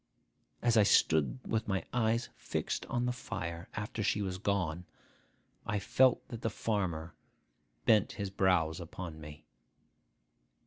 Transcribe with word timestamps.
As 0.63 0.77
I 0.77 0.81
stood 0.81 1.37
with 1.47 1.67
my 1.67 1.85
eyes 1.93 2.29
fixed 2.35 2.87
on 2.87 3.05
the 3.05 3.11
fire, 3.11 3.69
after 3.75 4.01
she 4.01 4.19
was 4.23 4.39
gone, 4.39 4.85
I 5.63 5.77
felt 5.77 6.27
that 6.29 6.41
the 6.41 6.49
farmer 6.49 7.13
bent 7.85 8.13
his 8.13 8.31
brows 8.31 8.79
upon 8.79 9.21
me. 9.21 9.45